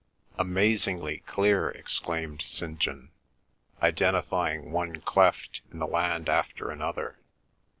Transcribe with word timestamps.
"Amazingly 0.39 1.19
clear," 1.27 1.69
exclaimed 1.69 2.41
St. 2.41 2.79
John, 2.79 3.11
identifying 3.83 4.71
one 4.71 4.95
cleft 5.01 5.61
in 5.71 5.77
the 5.77 5.85
land 5.85 6.27
after 6.27 6.71
another. 6.71 7.19